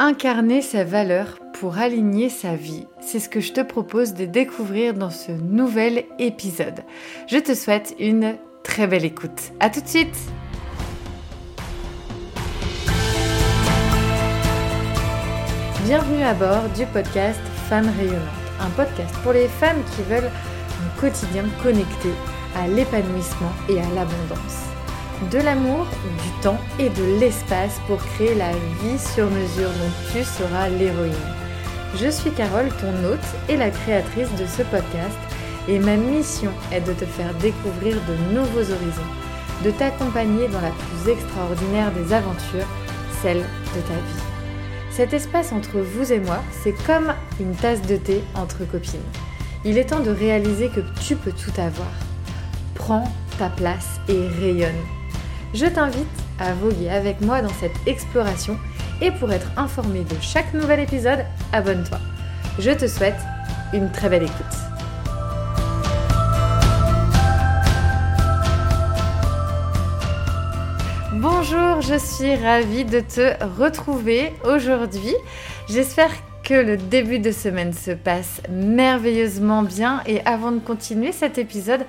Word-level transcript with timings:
Incarner 0.00 0.60
sa 0.60 0.82
valeur 0.82 1.38
pour 1.52 1.78
aligner 1.78 2.28
sa 2.28 2.56
vie, 2.56 2.88
c'est 3.00 3.20
ce 3.20 3.28
que 3.28 3.38
je 3.38 3.52
te 3.52 3.60
propose 3.60 4.12
de 4.14 4.24
découvrir 4.24 4.92
dans 4.92 5.10
ce 5.10 5.30
nouvel 5.30 6.02
épisode. 6.18 6.80
Je 7.28 7.38
te 7.38 7.54
souhaite 7.54 7.94
une 8.00 8.34
très 8.64 8.88
belle 8.88 9.04
écoute. 9.04 9.52
A 9.60 9.70
tout 9.70 9.80
de 9.80 9.86
suite 9.86 10.16
Bienvenue 15.84 16.24
à 16.24 16.34
bord 16.34 16.68
du 16.76 16.86
podcast 16.86 17.40
Femmes 17.68 17.92
rayonnantes, 17.96 18.20
un 18.60 18.70
podcast 18.70 19.14
pour 19.22 19.32
les 19.32 19.46
femmes 19.46 19.82
qui 19.94 20.02
veulent 20.02 20.24
un 20.24 21.00
quotidien 21.00 21.44
connecté 21.62 22.10
à 22.56 22.66
l'épanouissement 22.66 23.52
et 23.68 23.78
à 23.78 23.88
l'abondance. 23.94 24.73
De 25.30 25.38
l'amour, 25.38 25.86
du 26.22 26.42
temps 26.42 26.58
et 26.78 26.90
de 26.90 27.18
l'espace 27.20 27.80
pour 27.86 27.98
créer 27.98 28.34
la 28.34 28.50
vie 28.50 28.98
sur 28.98 29.30
mesure 29.30 29.70
dont 29.70 30.12
tu 30.12 30.24
seras 30.24 30.68
l'héroïne. 30.68 31.12
Je 31.96 32.10
suis 32.10 32.30
Carole, 32.32 32.68
ton 32.80 33.08
hôte 33.08 33.26
et 33.48 33.56
la 33.56 33.70
créatrice 33.70 34.30
de 34.32 34.46
ce 34.46 34.62
podcast, 34.62 35.16
et 35.68 35.78
ma 35.78 35.96
mission 35.96 36.50
est 36.72 36.80
de 36.80 36.92
te 36.92 37.04
faire 37.04 37.32
découvrir 37.34 37.96
de 38.08 38.34
nouveaux 38.34 38.72
horizons, 38.72 39.12
de 39.64 39.70
t'accompagner 39.70 40.48
dans 40.48 40.60
la 40.60 40.70
plus 40.70 41.12
extraordinaire 41.12 41.92
des 41.92 42.12
aventures, 42.12 42.66
celle 43.22 43.38
de 43.38 43.80
ta 43.86 43.94
vie. 43.94 44.22
Cet 44.90 45.12
espace 45.12 45.52
entre 45.52 45.78
vous 45.78 46.12
et 46.12 46.20
moi, 46.20 46.42
c'est 46.62 46.74
comme 46.86 47.14
une 47.40 47.54
tasse 47.54 47.82
de 47.82 47.96
thé 47.96 48.22
entre 48.34 48.64
copines. 48.64 49.00
Il 49.64 49.78
est 49.78 49.86
temps 49.86 50.00
de 50.00 50.10
réaliser 50.10 50.68
que 50.68 50.80
tu 51.00 51.16
peux 51.16 51.32
tout 51.32 51.58
avoir. 51.58 51.92
Prends 52.74 53.10
ta 53.38 53.48
place 53.48 54.00
et 54.08 54.28
rayonne. 54.40 54.74
Je 55.54 55.66
t'invite 55.66 56.08
à 56.40 56.52
voguer 56.52 56.90
avec 56.90 57.20
moi 57.20 57.40
dans 57.40 57.48
cette 57.60 57.76
exploration 57.86 58.58
et 59.00 59.12
pour 59.12 59.30
être 59.30 59.46
informé 59.56 60.00
de 60.00 60.16
chaque 60.20 60.52
nouvel 60.52 60.80
épisode, 60.80 61.24
abonne-toi. 61.52 61.98
Je 62.58 62.72
te 62.72 62.88
souhaite 62.88 63.20
une 63.72 63.88
très 63.92 64.08
belle 64.08 64.24
écoute. 64.24 64.34
Bonjour, 71.12 71.82
je 71.82 71.98
suis 71.98 72.34
ravie 72.34 72.84
de 72.84 72.98
te 72.98 73.44
retrouver 73.56 74.32
aujourd'hui. 74.44 75.14
J'espère 75.68 76.10
que 76.42 76.54
le 76.54 76.76
début 76.76 77.20
de 77.20 77.30
semaine 77.30 77.72
se 77.72 77.92
passe 77.92 78.42
merveilleusement 78.50 79.62
bien 79.62 80.02
et 80.06 80.20
avant 80.26 80.50
de 80.50 80.58
continuer 80.58 81.12
cet 81.12 81.38
épisode, 81.38 81.86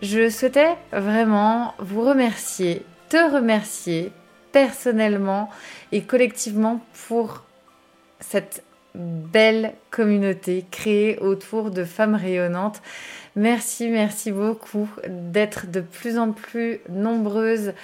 je 0.00 0.30
souhaitais 0.30 0.74
vraiment 0.92 1.74
vous 1.78 2.00
remercier, 2.00 2.84
te 3.12 3.30
remercier 3.30 4.10
personnellement 4.52 5.50
et 5.92 6.00
collectivement 6.00 6.80
pour 7.08 7.42
cette 8.20 8.64
belle 8.94 9.74
communauté 9.90 10.64
créée 10.70 11.18
autour 11.18 11.70
de 11.70 11.84
femmes 11.84 12.14
rayonnantes. 12.14 12.80
Merci, 13.36 13.90
merci 13.90 14.32
beaucoup 14.32 14.88
d'être 15.06 15.70
de 15.70 15.82
plus 15.82 16.16
en 16.16 16.32
plus 16.32 16.80
nombreuses, 16.88 17.74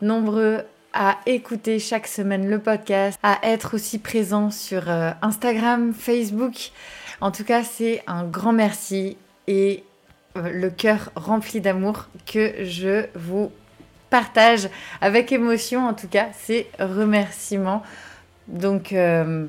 nombreux 0.00 0.62
à 0.94 1.18
écouter 1.26 1.78
chaque 1.78 2.06
semaine 2.06 2.48
le 2.48 2.58
podcast, 2.58 3.20
à 3.22 3.40
être 3.42 3.74
aussi 3.74 3.98
présent 3.98 4.50
sur 4.50 4.88
euh, 4.88 5.10
Instagram, 5.20 5.92
Facebook. 5.92 6.70
En 7.20 7.30
tout 7.30 7.44
cas, 7.44 7.62
c'est 7.62 8.02
un 8.06 8.24
grand 8.24 8.54
merci 8.54 9.18
et 9.48 9.84
euh, 10.38 10.48
le 10.48 10.70
cœur 10.70 11.10
rempli 11.14 11.60
d'amour 11.60 12.06
que 12.24 12.64
je 12.64 13.04
vous 13.14 13.52
partage 14.10 14.68
avec 15.00 15.32
émotion, 15.32 15.86
en 15.86 15.94
tout 15.94 16.08
cas, 16.08 16.28
ces 16.38 16.68
remerciements. 16.78 17.82
Donc 18.46 18.92
euh, 18.92 19.46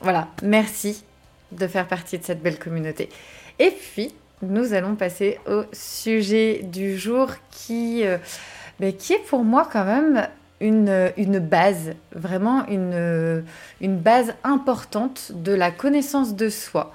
voilà, 0.00 0.28
merci 0.42 1.04
de 1.52 1.66
faire 1.66 1.86
partie 1.86 2.18
de 2.18 2.24
cette 2.24 2.42
belle 2.42 2.58
communauté. 2.58 3.08
Et 3.58 3.70
puis, 3.70 4.14
nous 4.42 4.74
allons 4.74 4.96
passer 4.96 5.38
au 5.48 5.62
sujet 5.72 6.60
du 6.62 6.98
jour 6.98 7.30
qui, 7.50 8.04
euh, 8.04 8.18
ben, 8.78 8.92
qui 8.92 9.14
est 9.14 9.24
pour 9.26 9.44
moi 9.44 9.68
quand 9.70 9.84
même 9.84 10.28
une, 10.60 11.12
une 11.16 11.38
base, 11.38 11.94
vraiment 12.12 12.66
une, 12.66 13.44
une 13.80 13.98
base 13.98 14.34
importante 14.44 15.32
de 15.34 15.52
la 15.52 15.70
connaissance 15.70 16.34
de 16.34 16.48
soi 16.48 16.92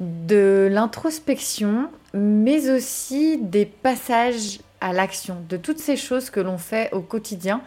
de 0.00 0.68
l'introspection, 0.70 1.90
mais 2.14 2.70
aussi 2.70 3.38
des 3.38 3.66
passages 3.66 4.60
à 4.80 4.92
l'action, 4.92 5.44
de 5.48 5.56
toutes 5.56 5.78
ces 5.78 5.96
choses 5.96 6.30
que 6.30 6.40
l'on 6.40 6.58
fait 6.58 6.92
au 6.92 7.00
quotidien, 7.00 7.62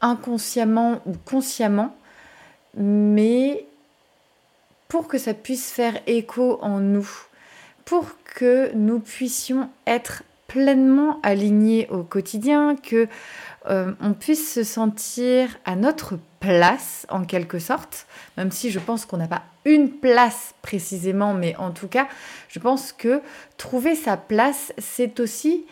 inconsciemment 0.00 1.00
ou 1.06 1.12
consciemment, 1.24 1.96
mais 2.74 3.66
pour 4.88 5.08
que 5.08 5.18
ça 5.18 5.34
puisse 5.34 5.70
faire 5.70 5.98
écho 6.06 6.58
en 6.60 6.80
nous, 6.80 7.08
pour 7.84 8.06
que 8.34 8.72
nous 8.74 9.00
puissions 9.00 9.70
être 9.86 10.22
pleinement 10.48 11.18
alignés 11.22 11.88
au 11.90 12.02
quotidien, 12.02 12.76
que 12.76 13.08
euh, 13.70 13.92
on 14.00 14.12
puisse 14.12 14.52
se 14.52 14.64
sentir 14.64 15.48
à 15.64 15.76
notre 15.76 16.18
place 16.40 17.06
en 17.08 17.24
quelque 17.24 17.58
sorte, 17.58 18.06
même 18.36 18.50
si 18.50 18.70
je 18.70 18.78
pense 18.78 19.06
qu'on 19.06 19.16
n'a 19.16 19.28
pas 19.28 19.44
une 19.64 19.90
place 19.90 20.54
précisément, 20.60 21.32
mais 21.32 21.56
en 21.56 21.70
tout 21.70 21.88
cas, 21.88 22.08
je 22.48 22.58
pense 22.58 22.92
que 22.92 23.22
trouver 23.56 23.94
sa 23.94 24.16
place, 24.16 24.74
c'est 24.76 25.20
aussi 25.20 25.64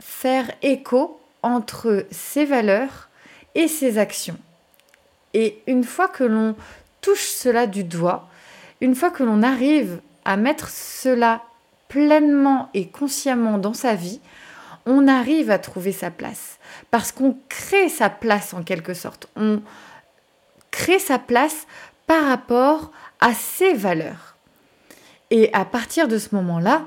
faire 0.00 0.50
écho 0.62 1.20
entre 1.42 2.06
ses 2.10 2.44
valeurs 2.44 3.08
et 3.54 3.68
ses 3.68 3.98
actions. 3.98 4.38
Et 5.34 5.62
une 5.66 5.84
fois 5.84 6.08
que 6.08 6.24
l'on 6.24 6.56
touche 7.00 7.28
cela 7.28 7.66
du 7.66 7.84
doigt, 7.84 8.28
une 8.80 8.94
fois 8.94 9.10
que 9.10 9.22
l'on 9.22 9.42
arrive 9.42 10.00
à 10.24 10.36
mettre 10.36 10.68
cela 10.68 11.42
pleinement 11.88 12.70
et 12.74 12.88
consciemment 12.88 13.58
dans 13.58 13.74
sa 13.74 13.94
vie, 13.94 14.20
on 14.86 15.08
arrive 15.08 15.50
à 15.50 15.58
trouver 15.58 15.92
sa 15.92 16.10
place. 16.10 16.58
Parce 16.90 17.12
qu'on 17.12 17.36
crée 17.48 17.88
sa 17.88 18.10
place 18.10 18.54
en 18.54 18.62
quelque 18.62 18.94
sorte. 18.94 19.28
On 19.36 19.60
crée 20.70 20.98
sa 20.98 21.18
place 21.18 21.66
par 22.06 22.26
rapport 22.26 22.90
à 23.20 23.34
ses 23.34 23.74
valeurs. 23.74 24.36
Et 25.30 25.52
à 25.52 25.64
partir 25.64 26.08
de 26.08 26.18
ce 26.18 26.34
moment-là, 26.34 26.86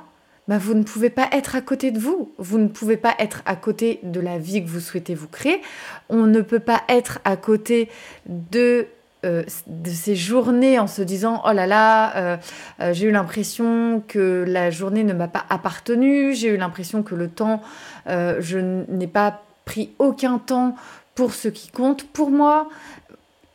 bah, 0.51 0.57
vous 0.57 0.73
ne 0.73 0.83
pouvez 0.83 1.09
pas 1.09 1.29
être 1.31 1.55
à 1.55 1.61
côté 1.61 1.91
de 1.91 1.99
vous. 1.99 2.33
Vous 2.37 2.57
ne 2.57 2.67
pouvez 2.67 2.97
pas 2.97 3.15
être 3.19 3.41
à 3.45 3.55
côté 3.55 4.01
de 4.03 4.19
la 4.19 4.37
vie 4.37 4.61
que 4.61 4.67
vous 4.67 4.81
souhaitez 4.81 5.15
vous 5.15 5.29
créer. 5.29 5.61
On 6.09 6.25
ne 6.25 6.41
peut 6.41 6.59
pas 6.59 6.81
être 6.89 7.19
à 7.23 7.37
côté 7.37 7.87
de 8.25 8.85
euh, 9.23 9.43
ces 9.85 10.17
journées 10.17 10.77
en 10.77 10.87
se 10.87 11.03
disant 11.03 11.41
oh 11.47 11.53
là 11.53 11.67
là 11.67 12.17
euh, 12.17 12.37
euh, 12.81 12.91
j'ai 12.91 13.07
eu 13.07 13.11
l'impression 13.11 14.03
que 14.05 14.43
la 14.45 14.71
journée 14.71 15.05
ne 15.05 15.13
m'a 15.13 15.29
pas 15.29 15.45
appartenu 15.49 16.33
j'ai 16.33 16.49
eu 16.49 16.57
l'impression 16.57 17.01
que 17.01 17.15
le 17.15 17.29
temps 17.29 17.61
je 18.07 18.57
n'ai 18.89 19.07
pas 19.07 19.43
pris 19.63 19.91
aucun 19.99 20.37
temps 20.39 20.75
pour 21.13 21.33
ce 21.33 21.47
qui 21.47 21.69
compte 21.69 22.03
pour 22.03 22.31
moi 22.31 22.67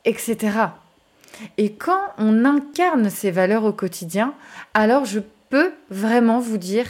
etc 0.04 0.36
et 1.58 1.72
quand 1.72 2.00
on 2.16 2.44
incarne 2.44 3.10
ces 3.10 3.32
valeurs 3.32 3.64
au 3.64 3.72
quotidien 3.72 4.34
alors 4.72 5.04
je 5.04 5.18
peux 5.48 5.72
vraiment 5.90 6.40
vous 6.40 6.58
dire 6.58 6.86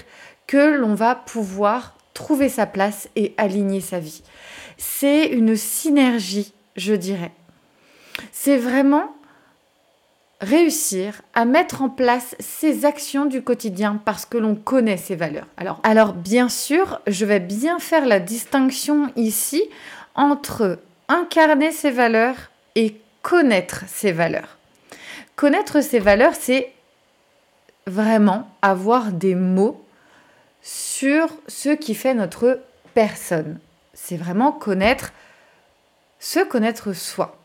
que 0.47 0.77
l'on 0.77 0.95
va 0.95 1.15
pouvoir 1.15 1.97
trouver 2.15 2.49
sa 2.49 2.67
place 2.67 3.09
et 3.17 3.35
aligner 3.37 3.81
sa 3.81 3.99
vie 3.99 4.23
c'est 4.77 5.27
une 5.27 5.57
synergie 5.57 6.55
je 6.77 6.95
dirais 6.95 7.33
c'est 8.33 8.57
vraiment 8.57 9.17
réussir 10.41 11.23
à 11.35 11.45
mettre 11.45 11.83
en 11.83 11.89
place 11.89 12.37
ces 12.39 12.85
actions 12.85 13.27
du 13.27 13.43
quotidien 13.43 14.01
parce 14.05 14.27
que 14.27 14.37
l'on 14.37 14.55
connaît 14.55 14.97
ses 14.97 15.17
valeurs. 15.17 15.47
Alors, 15.57 15.81
alors 15.83 16.13
bien 16.13 16.49
sûr, 16.49 17.01
je 17.07 17.25
vais 17.25 17.41
bien 17.41 17.79
faire 17.79 18.07
la 18.07 18.21
distinction 18.21 19.11
ici 19.17 19.63
entre 20.15 20.79
incarner 21.09 21.73
ses 21.73 21.91
valeurs 21.91 22.51
et 22.75 23.01
connaître 23.23 23.85
ses 23.87 24.13
valeurs. 24.13 24.59
Connaître 25.37 25.83
ses 25.83 25.99
valeurs, 25.99 26.35
c'est 26.39 26.73
vraiment 27.87 28.49
avoir 28.63 29.13
des 29.13 29.35
mots 29.35 29.83
sur 30.63 31.29
ce 31.47 31.71
qui 31.71 31.95
fait 31.95 32.15
notre 32.15 32.61
personne. 32.95 33.59
C'est 33.95 34.17
vraiment 34.17 34.53
connaître, 34.53 35.13
se 36.19 36.41
connaître 36.41 36.93
soi. 36.93 37.37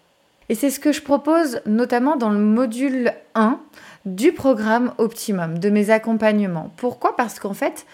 Et 0.49 0.55
c'est 0.55 0.69
ce 0.69 0.79
que 0.79 0.91
je 0.91 1.01
propose 1.01 1.61
notamment 1.65 2.15
dans 2.15 2.29
le 2.29 2.39
module 2.39 3.13
1 3.35 3.59
du 4.05 4.31
programme 4.31 4.93
Optimum, 4.97 5.59
de 5.59 5.69
mes 5.69 5.91
accompagnements. 5.91 6.73
Pourquoi? 6.77 7.15
Parce 7.15 7.39
qu'en 7.39 7.53
fait, 7.53 7.85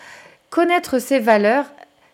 connaître 0.50 1.00
ses 1.00 1.20
valeurs, 1.20 1.66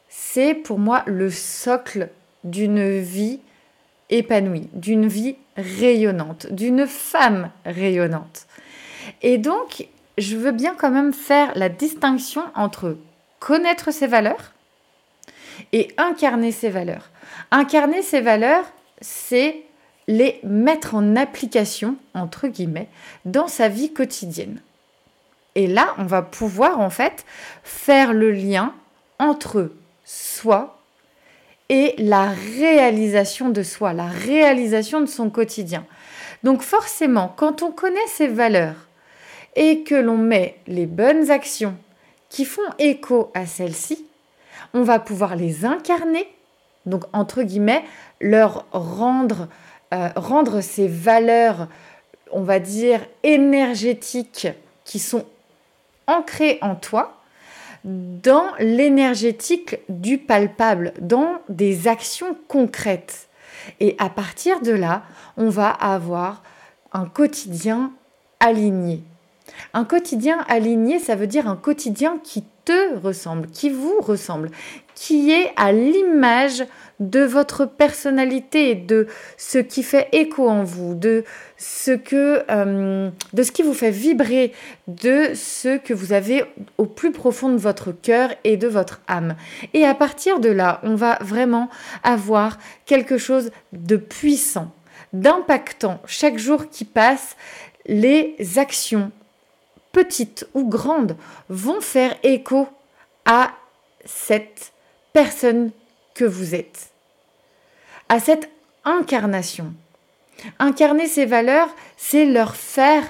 c'est 0.09 0.53
pour 0.53 0.79
moi 0.79 1.03
le 1.05 1.29
socle 1.29 2.09
d'une 2.43 2.99
vie 2.99 3.39
épanouie, 4.09 4.69
d'une 4.73 5.07
vie 5.07 5.35
rayonnante, 5.55 6.51
d'une 6.51 6.87
femme 6.87 7.51
rayonnante. 7.65 8.47
Et 9.21 9.37
donc, 9.37 9.87
je 10.17 10.37
veux 10.37 10.51
bien 10.51 10.75
quand 10.75 10.91
même 10.91 11.13
faire 11.13 11.51
la 11.55 11.69
distinction 11.69 12.43
entre 12.55 12.97
connaître 13.39 13.91
ses 13.91 14.07
valeurs 14.07 14.53
et 15.71 15.93
incarner 15.97 16.51
ses 16.51 16.69
valeurs. 16.69 17.09
Incarner 17.51 18.01
ses 18.01 18.21
valeurs, 18.21 18.65
c'est 19.01 19.63
les 20.07 20.39
mettre 20.43 20.95
en 20.95 21.15
application, 21.15 21.95
entre 22.13 22.47
guillemets, 22.47 22.89
dans 23.25 23.47
sa 23.47 23.69
vie 23.69 23.93
quotidienne. 23.93 24.61
Et 25.55 25.67
là, 25.67 25.93
on 25.97 26.05
va 26.05 26.21
pouvoir 26.21 26.79
en 26.79 26.89
fait 26.89 27.25
faire 27.63 28.13
le 28.13 28.31
lien 28.31 28.73
entre 29.19 29.71
soi 30.03 30.79
et 31.69 31.95
la 31.97 32.29
réalisation 32.57 33.49
de 33.49 33.63
soi, 33.63 33.93
la 33.93 34.07
réalisation 34.07 34.99
de 35.01 35.05
son 35.05 35.29
quotidien. 35.29 35.85
Donc 36.43 36.61
forcément, 36.61 37.33
quand 37.35 37.63
on 37.63 37.71
connaît 37.71 38.07
ses 38.07 38.27
valeurs 38.27 38.87
et 39.55 39.83
que 39.83 39.95
l'on 39.95 40.17
met 40.17 40.57
les 40.67 40.85
bonnes 40.85 41.31
actions 41.31 41.75
qui 42.29 42.45
font 42.45 42.61
écho 42.79 43.31
à 43.33 43.45
celles-ci, 43.45 44.05
on 44.73 44.83
va 44.83 44.99
pouvoir 44.99 45.35
les 45.35 45.65
incarner, 45.65 46.27
donc 46.85 47.03
entre 47.13 47.43
guillemets, 47.43 47.83
leur 48.19 48.65
rendre, 48.71 49.47
euh, 49.93 50.09
rendre 50.15 50.61
ces 50.61 50.87
valeurs, 50.87 51.67
on 52.31 52.41
va 52.41 52.59
dire, 52.59 53.01
énergétiques 53.21 54.47
qui 54.83 54.99
sont 54.99 55.25
ancrées 56.07 56.57
en 56.61 56.75
toi, 56.75 57.19
dans 57.83 58.45
l'énergétique 58.59 59.77
du 59.89 60.17
palpable, 60.17 60.93
dans 60.99 61.39
des 61.49 61.87
actions 61.87 62.37
concrètes. 62.47 63.27
Et 63.79 63.95
à 63.99 64.09
partir 64.09 64.61
de 64.61 64.71
là, 64.71 65.03
on 65.37 65.49
va 65.49 65.69
avoir 65.69 66.43
un 66.93 67.05
quotidien 67.05 67.91
aligné. 68.39 69.03
Un 69.73 69.85
quotidien 69.85 70.43
aligné, 70.47 70.99
ça 70.99 71.15
veut 71.15 71.27
dire 71.27 71.47
un 71.47 71.55
quotidien 71.55 72.19
qui 72.23 72.43
te 72.65 72.97
ressemble, 72.97 73.47
qui 73.47 73.69
vous 73.69 73.99
ressemble, 73.99 74.49
qui 74.95 75.31
est 75.31 75.51
à 75.55 75.71
l'image 75.71 76.63
de 76.99 77.21
votre 77.21 77.65
personnalité, 77.65 78.75
de 78.75 79.07
ce 79.37 79.57
qui 79.57 79.83
fait 79.83 80.07
écho 80.11 80.47
en 80.47 80.63
vous, 80.63 80.93
de 80.93 81.23
ce 81.57 81.91
que, 81.91 82.43
euh, 82.49 83.09
de 83.33 83.43
ce 83.43 83.51
qui 83.51 83.63
vous 83.63 83.73
fait 83.73 83.91
vibrer, 83.91 84.53
de 84.87 85.31
ce 85.33 85.77
que 85.77 85.93
vous 85.93 86.13
avez 86.13 86.45
au 86.77 86.85
plus 86.85 87.11
profond 87.11 87.49
de 87.49 87.57
votre 87.57 87.91
cœur 87.91 88.29
et 88.43 88.57
de 88.57 88.67
votre 88.67 89.01
âme. 89.07 89.35
Et 89.73 89.85
à 89.85 89.95
partir 89.95 90.39
de 90.39 90.49
là, 90.49 90.79
on 90.83 90.95
va 90.95 91.17
vraiment 91.21 91.69
avoir 92.03 92.57
quelque 92.85 93.17
chose 93.17 93.51
de 93.73 93.97
puissant, 93.97 94.71
d'impactant. 95.11 95.99
Chaque 96.05 96.37
jour 96.37 96.69
qui 96.69 96.85
passe, 96.85 97.35
les 97.85 98.37
actions 98.57 99.11
petites 99.93 100.45
ou 100.53 100.67
grandes, 100.67 101.15
vont 101.47 101.79
faire 101.79 102.15
écho 102.23 102.67
à 103.25 103.51
cette 104.03 104.73
personne 105.13 105.71
que 106.13 106.25
vous 106.25 106.53
êtes, 106.53 106.89
à 108.09 108.19
cette 108.19 108.49
incarnation. 108.83 109.73
Incarner 110.59 111.07
ces 111.07 111.25
valeurs, 111.25 111.73
c'est 111.95 112.25
leur 112.25 112.55
faire 112.55 113.03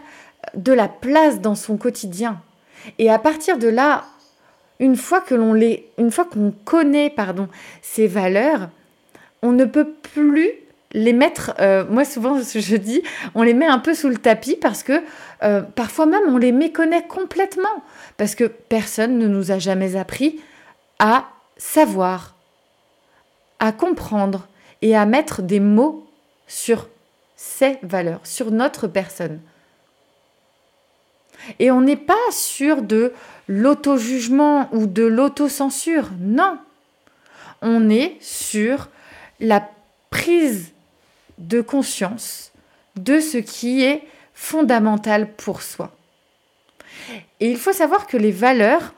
de 0.53 0.74
la 0.74 0.88
place 0.88 1.39
dans 1.39 1.56
son 1.56 1.77
quotidien. 1.77 2.41
Et 3.00 3.09
à 3.09 3.18
partir 3.18 3.57
de 3.57 3.69
là, 3.69 4.03
une 4.80 4.97
fois 4.97 5.21
que 5.21 5.33
l'on 5.33 5.53
les, 5.53 5.89
une 5.97 6.12
fois 6.12 6.25
qu'on 6.25 6.53
connaît, 6.65 7.09
pardon, 7.09 7.47
ces 7.81 8.07
valeurs, 8.07 8.69
on 9.41 9.51
ne 9.51 9.65
peut 9.65 9.89
plus 10.13 10.51
les 10.94 11.13
mettre, 11.13 11.54
euh, 11.60 11.86
moi 11.90 12.06
souvent 12.06 12.40
je 12.42 12.75
dis, 12.75 13.04
on 13.36 13.44
les 13.44 13.54
met 13.54 13.66
un 13.66 13.80
peu 13.80 13.94
sous 13.94 14.10
le 14.10 14.18
tapis 14.18 14.56
parce 14.56 14.84
que 14.84 15.04
euh, 15.44 15.62
parfois 15.62 16.06
même 16.06 16.24
on 16.28 16.38
les 16.38 16.51
méconnaît 16.51 17.07
complètement, 17.07 17.84
parce 18.18 18.36
que 18.36 18.45
personne 18.45 19.18
ne 19.18 19.28
nous 19.28 19.51
a 19.51 19.60
jamais 19.60 19.95
appris 19.95 20.40
à 21.00 21.25
savoir, 21.57 22.36
à 23.60 23.72
comprendre 23.72 24.48
et 24.81 24.95
à 24.95 25.06
mettre 25.06 25.42
des 25.42 25.60
mots 25.60 26.07
sur 26.48 26.88
ces 27.36 27.78
valeurs, 27.84 28.22
sur 28.24 28.51
notre 28.51 28.88
personne. 28.88 29.40
Et 31.60 31.72
on 31.72 31.81
n'est 31.81 31.98
pas 31.98 32.13
sûr 32.31 32.81
de 32.81 33.13
l'auto-jugement 33.48 34.69
ou 34.72 34.88
de 34.88 35.04
l'auto-censure, 35.04 36.10
non. 36.19 36.57
On 37.62 37.90
est 37.90 38.18
sur 38.22 38.90
la 39.40 39.68
prise 40.10 40.73
de 41.44 41.62
conscience 41.62 42.51
de 42.95 43.19
ce 43.19 43.38
qui 43.38 43.84
est 43.84 44.04
fondamental 44.34 45.31
pour 45.34 45.62
soi. 45.62 45.95
Et 47.40 47.50
il 47.50 47.57
faut 47.57 47.74
savoir 47.74 48.07
que 48.07 48.18
les 48.18 48.31
valeurs, 48.31 48.94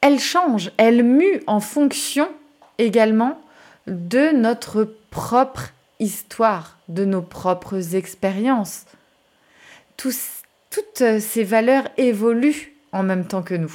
elles 0.00 0.20
changent, 0.20 0.70
elles 0.76 1.02
muent 1.02 1.42
en 1.46 1.60
fonction 1.60 2.28
également 2.78 3.40
de 3.86 4.30
notre 4.30 4.84
propre 5.10 5.70
histoire, 6.00 6.78
de 6.88 7.04
nos 7.04 7.22
propres 7.22 7.94
expériences. 7.94 8.84
toutes 9.96 11.20
ces 11.20 11.44
valeurs 11.44 11.88
évoluent 11.96 12.74
en 12.92 13.04
même 13.04 13.26
temps 13.26 13.42
que 13.42 13.54
nous. 13.54 13.72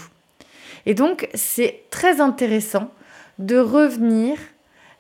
Et 0.86 0.94
donc, 0.94 1.30
c'est 1.34 1.84
très 1.90 2.20
intéressant 2.20 2.92
de 3.38 3.58
revenir 3.58 4.38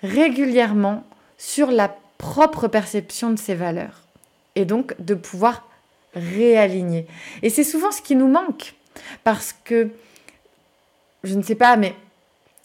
régulièrement 0.01 1.03
sur 1.37 1.71
la 1.71 1.95
propre 2.19 2.67
perception 2.67 3.31
de 3.31 3.39
ses 3.39 3.55
valeurs 3.55 4.03
et 4.55 4.65
donc 4.65 4.93
de 4.99 5.15
pouvoir 5.15 5.67
réaligner. 6.13 7.07
Et 7.41 7.49
c'est 7.49 7.63
souvent 7.63 7.91
ce 7.91 8.03
qui 8.03 8.15
nous 8.15 8.27
manque 8.27 8.75
parce 9.23 9.55
que, 9.63 9.89
je 11.23 11.33
ne 11.33 11.41
sais 11.41 11.55
pas, 11.55 11.75
mais 11.77 11.95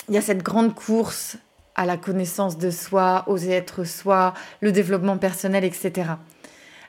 il 0.08 0.14
y 0.14 0.18
a 0.18 0.22
cette 0.22 0.42
grande 0.42 0.74
course 0.74 1.38
à 1.76 1.86
la 1.86 1.96
connaissance 1.96 2.58
de 2.58 2.70
soi, 2.70 3.24
oser 3.26 3.52
être 3.52 3.84
soi, 3.84 4.34
le 4.60 4.72
développement 4.72 5.18
personnel, 5.18 5.64
etc. 5.64 6.10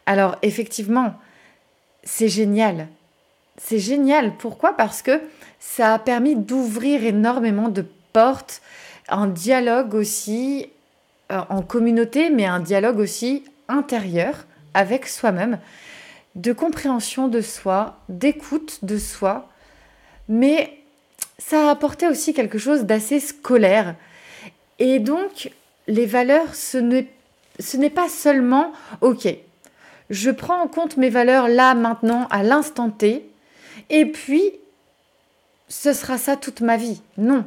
Alors 0.05 0.35
effectivement, 0.41 1.15
c'est 2.03 2.29
génial. 2.29 2.87
C'est 3.57 3.79
génial. 3.79 4.35
Pourquoi? 4.37 4.75
Parce 4.75 5.01
que 5.01 5.21
ça 5.59 5.93
a 5.93 5.99
permis 5.99 6.35
d'ouvrir 6.35 7.03
énormément 7.03 7.69
de 7.69 7.85
portes, 8.11 8.61
un 9.07 9.27
dialogue 9.27 9.93
aussi 9.93 10.69
en 11.29 11.61
communauté, 11.61 12.29
mais 12.29 12.45
un 12.45 12.59
dialogue 12.59 12.99
aussi 12.99 13.43
intérieur 13.67 14.45
avec 14.73 15.07
soi-même, 15.07 15.59
de 16.35 16.53
compréhension 16.53 17.27
de 17.27 17.41
soi, 17.41 17.99
d'écoute 18.09 18.79
de 18.83 18.97
soi, 18.97 19.49
mais 20.27 20.77
ça 21.37 21.67
a 21.67 21.71
apporté 21.71 22.07
aussi 22.07 22.33
quelque 22.33 22.57
chose 22.57 22.83
d'assez 22.83 23.19
scolaire. 23.19 23.95
Et 24.79 24.99
donc, 24.99 25.51
les 25.87 26.05
valeurs, 26.05 26.53
ce 26.55 26.77
n'est 26.77 27.89
pas 27.89 28.09
seulement, 28.09 28.73
ok, 29.01 29.27
je 30.09 30.29
prends 30.31 30.61
en 30.61 30.67
compte 30.67 30.97
mes 30.97 31.09
valeurs 31.09 31.47
là, 31.47 31.73
maintenant, 31.73 32.27
à 32.29 32.43
l'instant 32.43 32.89
T, 32.89 33.27
et 33.89 34.05
puis, 34.05 34.51
ce 35.67 35.93
sera 35.93 36.17
ça 36.17 36.35
toute 36.35 36.61
ma 36.61 36.77
vie. 36.77 37.01
Non, 37.17 37.45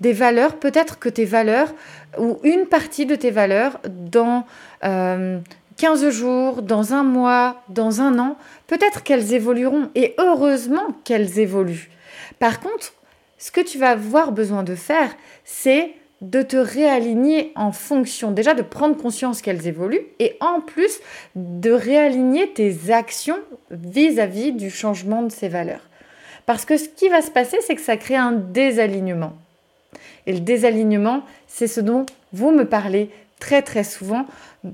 des 0.00 0.12
valeurs, 0.12 0.56
peut-être 0.56 0.98
que 0.98 1.08
tes 1.08 1.24
valeurs, 1.24 1.72
ou 2.18 2.38
une 2.42 2.66
partie 2.66 3.06
de 3.06 3.14
tes 3.14 3.30
valeurs, 3.30 3.80
dans 3.84 4.44
15 4.82 4.84
euh, 4.84 6.10
jours, 6.10 6.62
dans 6.62 6.92
un 6.92 7.02
mois, 7.02 7.62
dans 7.68 8.00
un 8.00 8.18
an, 8.18 8.36
peut-être 8.66 9.02
qu'elles 9.02 9.32
évolueront, 9.34 9.90
et 9.94 10.14
heureusement 10.18 10.88
qu'elles 11.04 11.38
évoluent. 11.38 11.90
Par 12.38 12.60
contre, 12.60 12.94
ce 13.38 13.50
que 13.50 13.60
tu 13.60 13.78
vas 13.78 13.90
avoir 13.90 14.32
besoin 14.32 14.62
de 14.62 14.74
faire, 14.74 15.14
c'est 15.44 15.92
de 16.20 16.42
te 16.42 16.56
réaligner 16.56 17.52
en 17.54 17.70
fonction, 17.70 18.30
déjà 18.30 18.54
de 18.54 18.62
prendre 18.62 18.96
conscience 18.96 19.42
qu'elles 19.42 19.66
évoluent, 19.66 20.06
et 20.18 20.36
en 20.40 20.60
plus 20.60 21.00
de 21.36 21.70
réaligner 21.70 22.52
tes 22.52 22.90
actions 22.90 23.38
vis 23.70 24.18
à 24.18 24.26
-vis 24.26 24.56
du 24.56 24.70
changement 24.70 25.22
de 25.22 25.30
ces 25.30 25.48
valeurs. 25.48 25.88
Parce 26.46 26.64
que 26.64 26.76
ce 26.76 26.88
qui 26.88 27.08
va 27.08 27.22
se 27.22 27.30
passer, 27.30 27.58
c'est 27.66 27.74
que 27.74 27.80
ça 27.80 27.96
crée 27.96 28.16
un 28.16 28.32
désalignement. 28.32 29.34
Et 30.26 30.32
le 30.32 30.40
désalignement, 30.40 31.22
c'est 31.46 31.66
ce 31.66 31.80
dont 31.80 32.06
vous 32.32 32.50
me 32.50 32.64
parlez 32.64 33.10
très 33.38 33.62
très 33.62 33.84
souvent, 33.84 34.26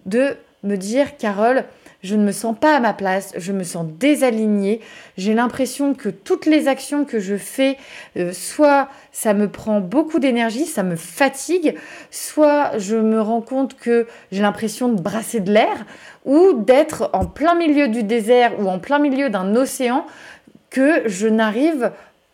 de 0.07 0.37
me 0.63 0.77
dire, 0.77 1.17
Carole, 1.17 1.65
je 2.03 2.15
ne 2.15 2.25
me 2.25 2.33
sens 2.33 2.57
pas 2.59 2.77
à 2.77 2.81
ma 2.81 2.95
place, 2.95 3.33
je 3.37 3.53
me 3.53 3.63
sens 3.63 3.87
désalignée, 3.99 4.81
j'ai 5.19 5.35
l'impression 5.35 5.95
que 5.95 6.09
toutes 6.09 6.47
les 6.47 6.67
actions 6.67 7.05
que 7.05 7.21
je 7.21 7.37
fais, 7.37 7.77
euh, 8.17 8.33
soit 8.33 8.89
ça 9.13 9.35
me 9.35 9.49
prend 9.49 9.81
beaucoup 9.81 10.19
d'énergie, 10.19 10.65
ça 10.65 10.83
me 10.83 10.97
fatigue, 10.97 11.77
soit 12.11 12.79
je 12.79 12.97
me 12.97 13.21
rends 13.21 13.43
compte 13.43 13.77
que 13.77 14.07
j'ai 14.33 14.43
l'impression 14.43 14.89
de 14.89 15.01
brasser 15.01 15.41
de 15.41 15.53
l'air, 15.53 15.85
ou 16.25 16.55
d'être 16.55 17.11
en 17.13 17.27
plein 17.27 17.55
milieu 17.55 17.89
du 17.89 18.03
désert 18.03 18.59
ou 18.61 18.69
en 18.69 18.79
plein 18.79 18.99
milieu 18.99 19.29
d'un 19.31 19.55
océan, 19.57 20.07
que 20.71 21.03
je 21.07 21.27
n'arrive 21.27 21.91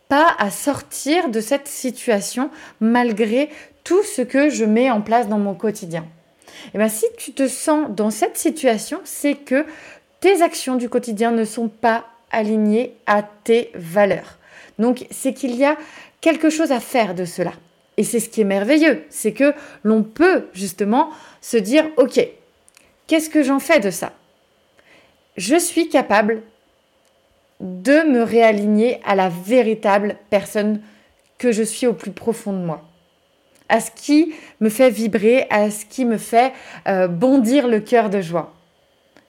pas 0.09 0.35
à 0.39 0.51
sortir 0.51 1.29
de 1.29 1.41
cette 1.41 1.67
situation 1.67 2.49
malgré 2.79 3.49
tout 3.83 4.03
ce 4.03 4.21
que 4.21 4.49
je 4.49 4.65
mets 4.65 4.91
en 4.91 5.01
place 5.01 5.27
dans 5.27 5.39
mon 5.39 5.53
quotidien. 5.53 6.05
Et 6.65 6.69
eh 6.73 6.77
bien 6.77 6.89
si 6.89 7.05
tu 7.17 7.33
te 7.33 7.47
sens 7.47 7.89
dans 7.89 8.09
cette 8.09 8.37
situation, 8.37 8.99
c'est 9.03 9.35
que 9.35 9.65
tes 10.19 10.41
actions 10.41 10.75
du 10.75 10.89
quotidien 10.89 11.31
ne 11.31 11.45
sont 11.45 11.67
pas 11.67 12.05
alignées 12.31 12.95
à 13.05 13.23
tes 13.23 13.71
valeurs. 13.75 14.37
Donc 14.79 15.05
c'est 15.11 15.33
qu'il 15.33 15.55
y 15.55 15.65
a 15.65 15.77
quelque 16.21 16.49
chose 16.49 16.71
à 16.71 16.79
faire 16.79 17.15
de 17.15 17.25
cela. 17.25 17.53
Et 17.97 18.03
c'est 18.03 18.19
ce 18.19 18.29
qui 18.29 18.41
est 18.41 18.45
merveilleux, 18.45 19.05
c'est 19.09 19.33
que 19.33 19.53
l'on 19.83 20.03
peut 20.03 20.47
justement 20.53 21.09
se 21.41 21.57
dire, 21.57 21.85
ok, 21.97 22.27
Qu'est-ce 23.07 23.29
que 23.29 23.41
j'en 23.41 23.59
fais 23.59 23.79
de 23.79 23.89
ça? 23.89 24.11
Je 25.37 25.55
suis 25.55 25.87
capable 25.87 26.41
de 27.59 28.09
me 28.09 28.21
réaligner 28.21 28.99
à 29.05 29.15
la 29.15 29.29
véritable 29.29 30.17
personne 30.29 30.81
que 31.37 31.51
je 31.51 31.63
suis 31.63 31.87
au 31.87 31.93
plus 31.93 32.11
profond 32.11 32.53
de 32.53 32.63
moi, 32.63 32.83
à 33.69 33.79
ce 33.79 33.91
qui 33.91 34.33
me 34.59 34.69
fait 34.69 34.89
vibrer, 34.89 35.47
à 35.49 35.69
ce 35.71 35.85
qui 35.85 36.05
me 36.05 36.17
fait 36.17 36.53
euh, 36.87 37.07
bondir 37.07 37.67
le 37.67 37.79
cœur 37.79 38.09
de 38.09 38.21
joie. 38.21 38.53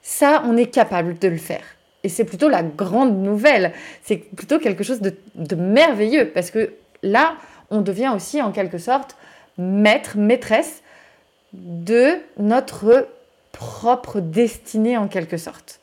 Ça, 0.01 0.43
on 0.45 0.57
est 0.57 0.67
capable 0.67 1.17
de 1.19 1.27
le 1.27 1.37
faire. 1.37 1.63
Et 2.03 2.09
c'est 2.09 2.23
plutôt 2.23 2.49
la 2.49 2.63
grande 2.63 3.21
nouvelle. 3.21 3.73
C'est 4.03 4.17
plutôt 4.17 4.57
quelque 4.59 4.83
chose 4.83 5.01
de, 5.01 5.15
de, 5.35 5.55
merveilleux 5.55 6.31
parce 6.33 6.49
que 6.49 6.73
là, 7.03 7.35
on 7.69 7.81
devient 7.81 8.11
aussi 8.15 8.41
en 8.41 8.51
quelque 8.51 8.77
sorte 8.77 9.17
maître, 9.57 10.17
maîtresse 10.17 10.81
de 11.53 12.15
notre 12.37 13.07
propre 13.51 14.21
destinée 14.21 14.97
en 14.97 15.07
quelque 15.07 15.37
sorte. 15.37 15.81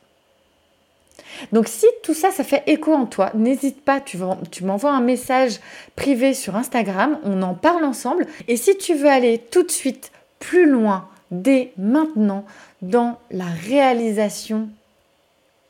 Donc 1.52 1.68
si 1.68 1.86
tout 2.02 2.14
ça, 2.14 2.30
ça 2.30 2.44
fait 2.44 2.62
écho 2.66 2.92
en 2.92 3.06
toi, 3.06 3.30
n'hésite 3.34 3.82
pas, 3.82 4.00
tu, 4.00 4.18
m'envoies 4.62 4.90
un 4.90 5.00
message 5.00 5.60
privé 5.94 6.34
sur 6.34 6.56
Instagram, 6.56 7.18
on 7.24 7.42
en 7.42 7.54
parle 7.54 7.84
ensemble. 7.84 8.26
Et 8.48 8.56
si 8.56 8.76
tu 8.76 8.94
veux 8.94 9.08
aller 9.08 9.38
tout 9.38 9.62
de 9.62 9.70
suite 9.70 10.12
plus 10.38 10.68
loin, 10.68 11.08
dès 11.30 11.72
maintenant, 11.76 12.44
dans 12.82 13.18
la 13.30 13.46
réalisation 13.68 14.68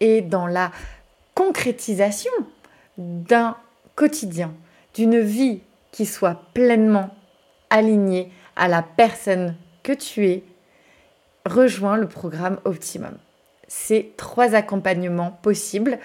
et 0.01 0.21
dans 0.21 0.47
la 0.47 0.71
concrétisation 1.35 2.33
d'un 2.99 3.57
quotidien, 3.95 4.53
d'une 4.95 5.21
vie 5.21 5.61
qui 5.93 6.07
soit 6.07 6.43
pleinement 6.55 7.11
alignée 7.71 8.31
à 8.57 8.69
la 8.69 8.83
personne 8.83 9.55
que 9.83 9.93
tu 9.93 10.27
es, 10.27 10.45
rejoins 11.45 11.97
le 11.97 12.09
programme 12.09 12.59
Optimum. 12.65 13.17
C'est 13.69 14.17
trois 14.17 14.55
accompagnements 14.55 15.39
possibles. 15.43 15.99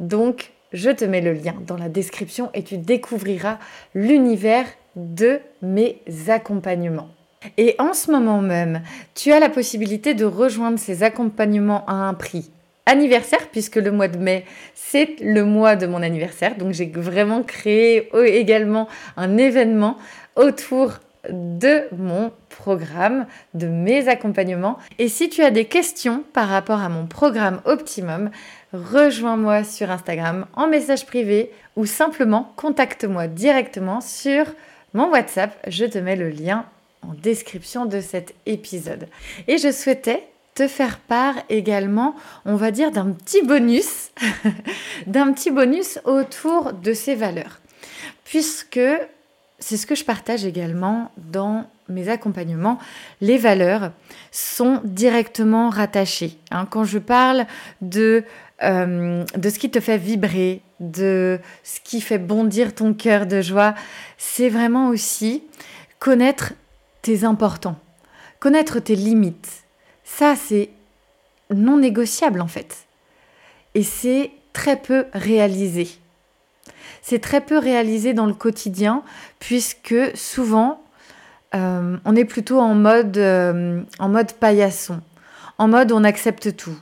Donc, 0.00 0.52
je 0.72 0.90
te 0.90 1.04
mets 1.04 1.20
le 1.20 1.32
lien 1.32 1.54
dans 1.66 1.76
la 1.76 1.88
description 1.88 2.50
et 2.54 2.62
tu 2.62 2.78
découvriras 2.78 3.58
l'univers 3.94 4.66
de 4.96 5.40
mes 5.62 6.02
accompagnements. 6.28 7.08
Et 7.56 7.76
en 7.78 7.94
ce 7.94 8.10
moment 8.10 8.40
même, 8.40 8.82
tu 9.14 9.32
as 9.32 9.40
la 9.40 9.48
possibilité 9.48 10.14
de 10.14 10.24
rejoindre 10.24 10.78
ces 10.78 11.02
accompagnements 11.02 11.84
à 11.86 11.92
un 11.92 12.14
prix 12.14 12.50
anniversaire, 12.86 13.48
puisque 13.52 13.76
le 13.76 13.92
mois 13.92 14.08
de 14.08 14.18
mai, 14.18 14.44
c'est 14.74 15.20
le 15.20 15.44
mois 15.44 15.76
de 15.76 15.86
mon 15.86 16.02
anniversaire. 16.02 16.56
Donc 16.56 16.72
j'ai 16.72 16.86
vraiment 16.86 17.42
créé 17.42 18.10
également 18.38 18.88
un 19.16 19.36
événement 19.36 19.98
autour 20.36 20.94
de 21.30 21.84
mon 21.96 22.32
programme, 22.48 23.26
de 23.54 23.66
mes 23.66 24.08
accompagnements. 24.08 24.78
Et 24.98 25.08
si 25.08 25.28
tu 25.28 25.42
as 25.42 25.50
des 25.50 25.64
questions 25.64 26.24
par 26.32 26.48
rapport 26.48 26.80
à 26.80 26.88
mon 26.88 27.06
programme 27.06 27.60
Optimum, 27.64 28.30
rejoins-moi 28.72 29.64
sur 29.64 29.90
Instagram 29.90 30.46
en 30.54 30.68
message 30.68 31.06
privé 31.06 31.50
ou 31.76 31.86
simplement 31.86 32.52
contacte-moi 32.56 33.26
directement 33.26 34.00
sur 34.00 34.46
mon 34.94 35.10
WhatsApp. 35.10 35.56
Je 35.66 35.84
te 35.84 35.98
mets 35.98 36.16
le 36.16 36.30
lien 36.30 36.64
en 37.02 37.14
description 37.14 37.86
de 37.86 38.00
cet 38.00 38.34
épisode. 38.46 39.08
Et 39.46 39.58
je 39.58 39.70
souhaitais 39.72 40.24
te 40.54 40.66
faire 40.66 40.98
part 40.98 41.36
également, 41.48 42.16
on 42.44 42.56
va 42.56 42.72
dire, 42.72 42.90
d'un 42.90 43.12
petit 43.12 43.42
bonus, 43.42 44.10
d'un 45.06 45.32
petit 45.32 45.52
bonus 45.52 46.00
autour 46.04 46.72
de 46.72 46.92
ces 46.92 47.14
valeurs. 47.14 47.60
Puisque 48.24 48.80
c'est 49.58 49.76
ce 49.76 49.86
que 49.86 49.94
je 49.94 50.04
partage 50.04 50.44
également 50.44 51.10
dans 51.16 51.66
mes 51.88 52.08
accompagnements. 52.08 52.78
Les 53.20 53.38
valeurs 53.38 53.92
sont 54.30 54.80
directement 54.84 55.70
rattachées. 55.70 56.38
Hein. 56.50 56.66
Quand 56.66 56.84
je 56.84 56.98
parle 56.98 57.46
de, 57.80 58.24
euh, 58.62 59.24
de 59.36 59.50
ce 59.50 59.58
qui 59.58 59.70
te 59.70 59.80
fait 59.80 59.98
vibrer, 59.98 60.62
de 60.80 61.40
ce 61.64 61.80
qui 61.82 62.00
fait 62.00 62.18
bondir 62.18 62.74
ton 62.74 62.94
cœur 62.94 63.26
de 63.26 63.40
joie, 63.40 63.74
c'est 64.16 64.48
vraiment 64.48 64.88
aussi 64.88 65.42
connaître 65.98 66.52
tes 67.02 67.24
importants, 67.24 67.78
connaître 68.38 68.78
tes 68.78 68.94
limites. 68.94 69.64
Ça, 70.04 70.36
c'est 70.36 70.70
non 71.52 71.78
négociable 71.78 72.40
en 72.40 72.48
fait. 72.48 72.86
Et 73.74 73.82
c'est 73.82 74.30
très 74.52 74.76
peu 74.76 75.06
réalisé 75.12 75.88
c'est 77.02 77.20
très 77.20 77.40
peu 77.40 77.58
réalisé 77.58 78.14
dans 78.14 78.26
le 78.26 78.34
quotidien, 78.34 79.02
puisque 79.38 79.94
souvent, 80.14 80.82
euh, 81.54 81.96
on 82.04 82.16
est 82.16 82.24
plutôt 82.24 82.60
en 82.60 82.74
mode, 82.74 83.16
euh, 83.16 83.82
en 83.98 84.08
mode 84.08 84.32
paillasson, 84.32 85.00
en 85.58 85.68
mode 85.68 85.92
on 85.92 86.04
accepte 86.04 86.56
tout, 86.56 86.78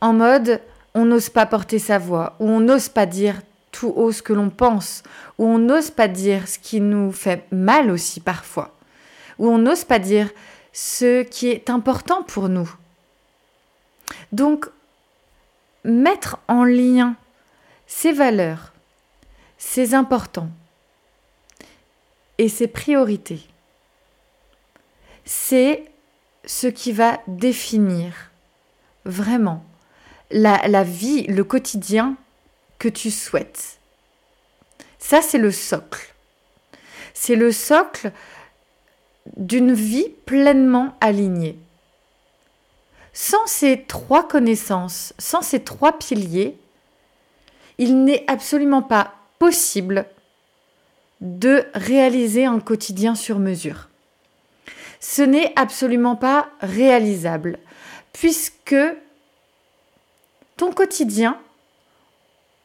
en 0.00 0.12
mode 0.12 0.60
on 0.94 1.04
n'ose 1.04 1.28
pas 1.28 1.46
porter 1.46 1.78
sa 1.78 1.98
voix, 1.98 2.34
ou 2.40 2.48
on 2.48 2.60
n'ose 2.60 2.88
pas 2.88 3.06
dire 3.06 3.40
tout 3.72 3.92
haut 3.94 4.12
ce 4.12 4.22
que 4.22 4.32
l'on 4.32 4.50
pense, 4.50 5.02
ou 5.38 5.46
on 5.46 5.58
n'ose 5.58 5.90
pas 5.90 6.08
dire 6.08 6.48
ce 6.48 6.58
qui 6.58 6.80
nous 6.80 7.12
fait 7.12 7.44
mal 7.52 7.90
aussi 7.90 8.20
parfois, 8.20 8.74
ou 9.38 9.48
on 9.48 9.58
n'ose 9.58 9.84
pas 9.84 9.98
dire 9.98 10.30
ce 10.72 11.22
qui 11.22 11.48
est 11.48 11.70
important 11.70 12.22
pour 12.22 12.48
nous. 12.48 12.72
Donc, 14.32 14.66
mettre 15.84 16.38
en 16.48 16.64
lien 16.64 17.16
ces 17.86 18.12
valeurs, 18.12 18.72
c'est 19.58 19.92
important. 19.92 20.48
Et 22.38 22.48
ses 22.48 22.68
priorités. 22.68 23.40
C'est 25.24 25.84
ce 26.46 26.68
qui 26.68 26.92
va 26.92 27.20
définir 27.26 28.30
vraiment 29.04 29.64
la, 30.30 30.66
la 30.68 30.84
vie, 30.84 31.24
le 31.24 31.44
quotidien 31.44 32.16
que 32.78 32.88
tu 32.88 33.10
souhaites. 33.10 33.78
Ça, 34.98 35.20
c'est 35.20 35.38
le 35.38 35.50
socle. 35.50 36.14
C'est 37.12 37.36
le 37.36 37.50
socle 37.50 38.12
d'une 39.36 39.72
vie 39.72 40.08
pleinement 40.24 40.96
alignée. 41.00 41.58
Sans 43.12 43.46
ces 43.46 43.82
trois 43.82 44.28
connaissances, 44.28 45.12
sans 45.18 45.42
ces 45.42 45.64
trois 45.64 45.98
piliers, 45.98 46.56
il 47.78 48.04
n'est 48.04 48.24
absolument 48.28 48.82
pas 48.82 49.17
possible 49.38 50.06
de 51.20 51.64
réaliser 51.74 52.44
un 52.44 52.60
quotidien 52.60 53.14
sur 53.14 53.38
mesure. 53.38 53.88
Ce 55.00 55.22
n'est 55.22 55.52
absolument 55.56 56.16
pas 56.16 56.50
réalisable 56.60 57.58
puisque 58.12 58.76
ton 60.56 60.72
quotidien, 60.72 61.38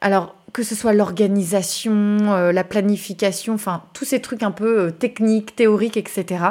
alors 0.01 0.35
que 0.51 0.63
ce 0.63 0.75
soit 0.75 0.93
l'organisation, 0.93 2.17
euh, 2.33 2.51
la 2.51 2.63
planification, 2.63 3.53
enfin 3.53 3.83
tous 3.93 4.05
ces 4.05 4.21
trucs 4.21 4.43
un 4.43 4.51
peu 4.51 4.87
euh, 4.87 4.91
techniques, 4.91 5.55
théoriques, 5.55 5.97
etc., 5.97 6.43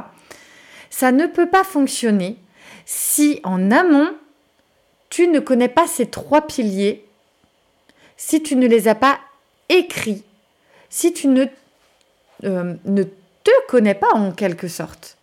ça 0.91 1.11
ne 1.11 1.27
peut 1.27 1.49
pas 1.49 1.65
fonctionner 1.65 2.37
si 2.85 3.41
en 3.45 3.71
amont, 3.71 4.15
tu 5.09 5.29
ne 5.29 5.41
connais 5.41 5.69
pas 5.69 5.87
ces 5.87 6.07
trois 6.07 6.47
piliers, 6.47 7.05
si 8.17 8.43
tu 8.43 8.57
ne 8.57 8.67
les 8.67 8.89
as 8.89 8.95
pas 8.95 9.19
écrit 9.73 10.23
si 10.91 11.13
tu 11.13 11.29
ne, 11.29 11.47
euh, 12.45 12.75
ne 12.85 13.03
te 13.03 13.51
connais 13.69 13.95
pas 13.95 14.13
en 14.15 14.31
quelque 14.31 14.69
sorte. 14.69 15.17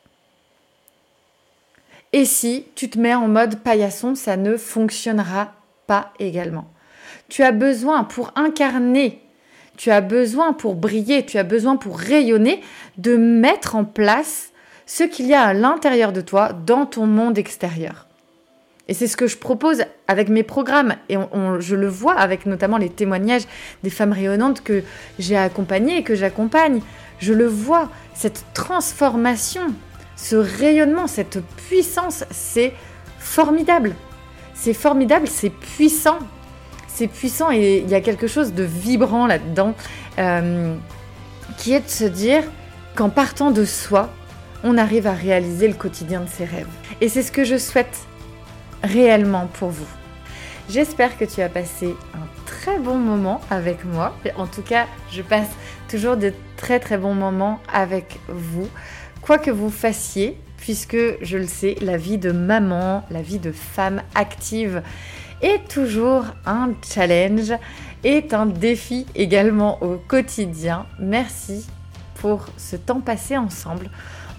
Et 2.11 2.25
si 2.25 2.65
tu 2.75 2.89
te 2.89 2.97
mets 2.97 3.13
en 3.13 3.27
mode 3.27 3.59
paillasson, 3.59 4.15
ça 4.15 4.35
ne 4.35 4.57
fonctionnera 4.57 5.53
pas 5.85 6.11
également. 6.19 6.67
Tu 7.29 7.43
as 7.43 7.51
besoin 7.51 8.03
pour 8.03 8.31
incarner, 8.35 9.21
tu 9.77 9.91
as 9.91 10.01
besoin 10.01 10.53
pour 10.53 10.75
briller, 10.75 11.25
tu 11.25 11.37
as 11.37 11.43
besoin 11.43 11.77
pour 11.77 11.99
rayonner, 11.99 12.61
de 12.97 13.15
mettre 13.15 13.75
en 13.75 13.85
place 13.85 14.49
ce 14.87 15.03
qu'il 15.03 15.27
y 15.27 15.35
a 15.35 15.43
à 15.43 15.53
l'intérieur 15.53 16.11
de 16.11 16.21
toi 16.21 16.51
dans 16.51 16.87
ton 16.87 17.05
monde 17.05 17.37
extérieur. 17.37 18.08
Et 18.89 18.96
c'est 18.96 19.08
ce 19.08 19.15
que 19.15 19.27
je 19.27 19.38
propose 19.38 19.84
avec 20.08 20.29
mes 20.29 20.41
programmes. 20.41 20.96
Et 21.10 21.15
je 21.60 21.75
le 21.75 21.88
vois 21.88 22.15
avec 22.15 22.48
notamment 22.48 22.77
les 22.77 22.89
témoignages 22.89 23.43
des 23.84 23.91
femmes 23.91 24.12
rayonnantes 24.12 24.63
que 24.63 24.81
j'ai 25.19 25.38
accompagnées 25.38 26.00
et 26.00 26.03
que 26.03 26.15
j'accompagne. 26.15 26.81
Je 27.19 27.31
le 27.34 27.46
vois, 27.46 27.89
cette 28.15 28.46
transformation, 28.55 29.62
ce 30.15 30.36
rayonnement, 30.36 31.05
cette 31.05 31.39
puissance, 31.67 32.25
c'est 32.31 32.74
formidable. 33.19 33.93
C'est 34.55 34.74
formidable, 34.74 35.27
c'est 35.27 35.51
puissant. 35.51 36.17
C'est 36.88 37.08
puissant 37.08 37.51
et 37.51 37.84
il 37.86 37.89
y 37.89 37.96
a 37.96 38.01
quelque 38.01 38.25
chose 38.25 38.53
de 38.53 38.63
vibrant 38.63 39.27
là-dedans 39.27 39.75
euh, 40.17 40.74
qui 41.60 41.74
est 41.74 41.86
de 41.86 41.89
se 41.89 42.05
dire 42.05 42.43
qu'en 42.96 43.10
partant 43.10 43.51
de 43.51 43.65
soi, 43.65 44.10
on 44.63 44.79
arrive 44.79 45.05
à 45.05 45.13
réaliser 45.13 45.67
le 45.67 45.75
quotidien 45.75 46.22
de 46.22 46.27
ses 46.27 46.46
rêves. 46.46 46.67
Et 47.01 47.08
c'est 47.08 47.22
ce 47.22 47.31
que 47.31 47.43
je 47.43 47.55
souhaite 47.55 48.08
réellement 48.83 49.48
pour 49.48 49.69
vous. 49.69 49.88
J'espère 50.69 51.17
que 51.17 51.25
tu 51.25 51.41
as 51.41 51.50
passé 51.50 51.95
un 52.13 52.27
très 52.45 52.77
bon 52.77 52.98
moment 52.98 53.41
avec 53.50 53.86
moi. 53.86 54.15
En 54.38 54.45
tout 54.45 54.62
cas, 54.62 54.86
je 55.12 55.24
passe 55.24 55.50
toujours 55.89 56.15
de 56.15 56.31
très 56.57 56.79
très 56.79 56.98
bons 56.98 57.15
moments 57.15 57.59
avec 57.74 58.19
vous. 58.27 58.67
Quoi 59.21 59.39
que 59.39 59.50
vous 59.50 59.71
fassiez, 59.71 60.39
puisque 60.57 60.98
je 61.21 61.38
le 61.38 61.48
sais, 61.48 61.75
la 61.81 61.98
vie 61.98 62.19
de 62.19 62.31
maman, 62.31 63.03
la 63.09 63.24
vie 63.24 63.39
de 63.39 63.51
femme 63.51 64.03
active 64.13 64.83
est 65.41 65.67
toujours 65.67 66.25
un 66.45 66.71
challenge, 66.88 67.53
est 68.03 68.33
un 68.33 68.45
défi 68.45 69.07
également 69.15 69.81
au 69.81 69.95
quotidien. 69.95 70.86
Merci 71.00 71.65
pour 72.15 72.45
ce 72.57 72.75
temps 72.75 73.01
passé 73.01 73.38
ensemble. 73.38 73.89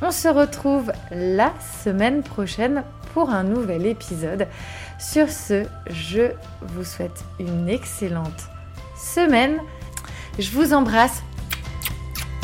On 0.01 0.13
se 0.13 0.29
retrouve 0.29 0.93
la 1.11 1.53
semaine 1.83 2.23
prochaine 2.23 2.85
pour 3.15 3.31
un 3.31 3.45
nouvel 3.45 3.87
épisode. 3.87 4.47
Sur 4.99 5.31
ce, 5.31 5.65
je 5.89 6.33
vous 6.63 6.85
souhaite 6.85 7.25
une 7.39 7.69
excellente 7.69 8.49
semaine. 8.97 9.59
Je 10.39 10.51
vous 10.51 10.73
embrasse. 10.73 11.23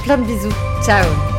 Plein 0.05 0.19
de 0.19 0.25
bisous. 0.25 0.55
Ciao 0.85 1.36